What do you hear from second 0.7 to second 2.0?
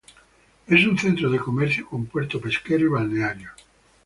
un centro de comercio